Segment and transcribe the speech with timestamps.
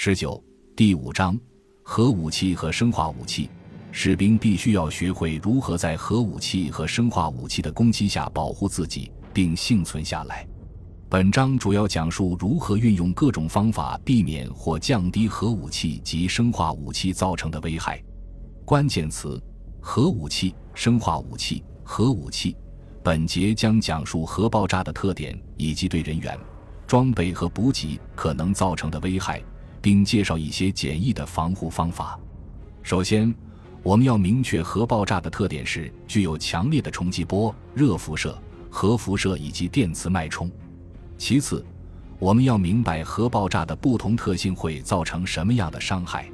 [0.00, 0.40] 十九
[0.76, 1.36] 第五章
[1.82, 3.50] 核武器和生化武器，
[3.90, 10.46] 士兵必须要学会如何在核武器和生化武器的攻击下保护自己并幸存下来。
[11.08, 18.00] 本章主要讲述如何运用各种方法避免或降低核武器及生化武器造成的危害。
[18.64, 19.42] 关键词：
[19.80, 22.56] 核武器、生化武器、核武器。
[23.02, 26.38] 本节将讲述核爆炸的特点以及对人员、
[26.86, 29.42] 装备和补给可能造成的危害。
[29.88, 32.20] 并介绍一些简易的防护方法。
[32.82, 33.34] 首先，
[33.82, 38.38] 我们要明确核爆炸的特点是具有强烈的冲击波、热辐射、
[38.68, 40.50] 核辐射以及电磁脉冲。
[41.16, 41.64] 其次，
[42.18, 46.28] 我们要明白核爆炸的不同特性会造成什么样的伤害。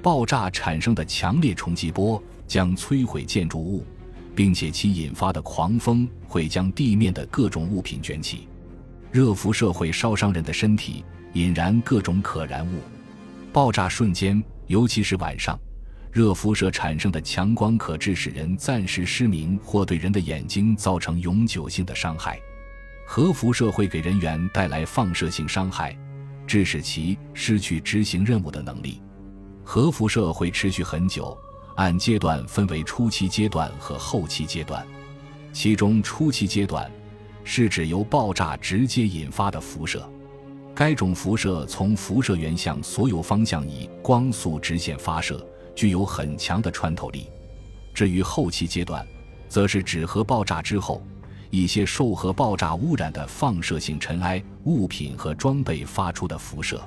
[0.00, 3.84] 爆炸产生的强烈冲击波将摧毁建筑物，
[4.34, 8.48] 并且其引发的狂风会将地面的各种物品卷起。
[9.12, 11.04] 热辐射会烧伤人的身体。
[11.36, 12.80] 引燃各种可燃物，
[13.52, 15.60] 爆炸瞬间，尤其是晚上，
[16.10, 22.40] 热辐射产生的强光可致使人暂时失明或对人的眼睛造成永久性的伤害。
[23.06, 25.94] 核辐射会给人员带来放射性伤害，
[26.46, 29.02] 致使其失去执行任务的能力。
[29.62, 31.36] 核辐射会持续很久，
[31.74, 34.82] 按阶段分为初期阶段和后期阶段。
[35.52, 36.90] 其中，初期阶段
[37.44, 40.10] 是指由爆炸直接引发的辐射。
[40.76, 45.42] 该种辐射从辐射源向所有方向以光速直线发射，
[45.74, 47.30] 具有很强的穿透力。
[47.94, 49.04] 至于后期阶段，
[49.48, 51.02] 则是指核爆炸之后，
[51.48, 56.78] 一些受核爆炸污染的放射性尘埃、物品和装备发出的辐射。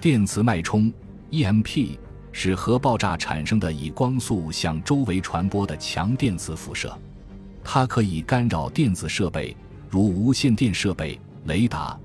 [0.00, 0.90] 电磁脉冲
[1.30, 1.98] （EMP）
[2.32, 6.90] 是核爆炸产生的以光速向周围传播的强电磁辐射，
[7.62, 9.54] 它可以干扰电子设备，
[9.90, 12.00] 如无线电设备、雷达。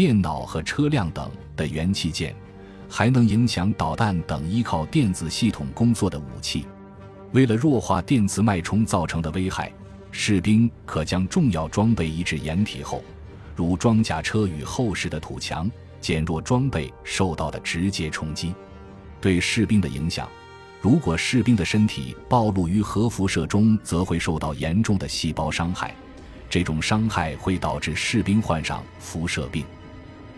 [0.00, 2.34] 电脑和车辆等的元器件，
[2.88, 6.64] 还能影响导弹等依靠电子系统工作的武器。
[7.32, 9.70] 为了弱化电磁脉冲造成的危害，
[10.10, 13.04] 士兵可将重要装备移至掩体后，
[13.54, 18.54] 如装甲车与厚实的土墙，减弱装备受到的直接冲击。
[19.20, 20.26] 对士兵的影响，
[20.80, 25.94] 如果士兵的身体暴露于核辐射中，则会受到严重的细胞伤害。
[26.48, 29.62] 这种伤害会导致士兵患上辐射病。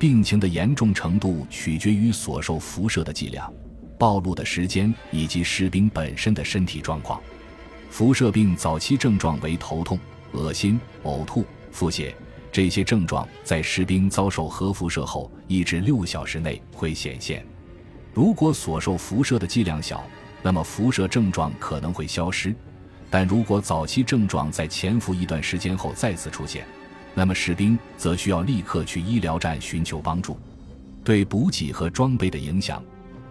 [0.03, 3.55] 病情的严重程度取决于所受辐射的剂量、
[3.97, 7.23] 暴露的时间以及士兵本身的身体状况。
[7.89, 9.97] 辐射病早期症状为头痛、
[10.33, 12.13] 恶心、呕吐、腹泻，
[12.51, 17.47] 这些症状在士兵遭受核辐射后一至六小时内会显现。
[18.13, 20.05] 如果所受辐射的剂量小，
[20.43, 22.51] 那么辐射症状可能会消失；
[23.09, 26.67] 但如果早期症状在潜伏一段时间后再次出现，
[27.15, 30.39] 那么士兵则需要立刻去医疗站寻求帮助。
[31.05, 32.83] 对补给和装备的影响，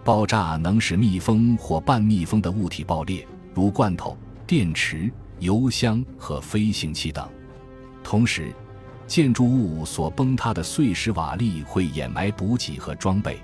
[0.04, 7.28] 爆炸能使密封或半密封的物体爆裂，如罐头、电池、油箱和飞行器等。
[8.04, 8.54] 同时，
[9.08, 13.40] 建筑物所崩塌的碎石瓦砾会掩埋补给和装备。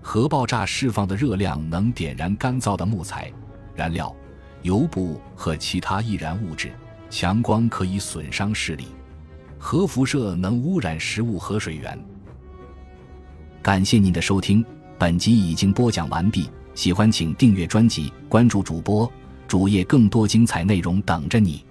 [0.00, 3.32] 核爆炸释放的热量能点燃干燥的木材、
[3.74, 4.14] 燃料、
[4.62, 6.72] 油布和其他易燃物质。
[7.08, 8.88] 强光可以损伤视力。
[9.68, 11.98] 核辐射能污染食物和水源。
[13.60, 14.64] 感谢您的收听，
[14.96, 16.48] 本集已经播讲完毕。
[16.76, 19.10] 喜欢请订阅专辑，关注主播
[19.48, 21.65] 主页，更多精彩内容等着你。